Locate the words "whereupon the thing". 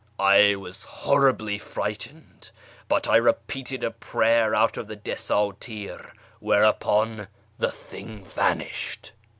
6.39-8.25